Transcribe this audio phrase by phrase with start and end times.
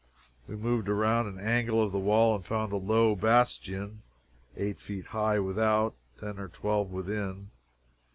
[0.47, 4.01] We moved around an angle of the wall and found a low bastion
[4.57, 7.51] eight feet high without ten or twelve within.